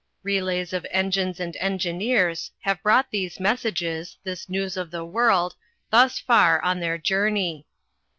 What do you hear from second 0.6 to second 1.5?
of engines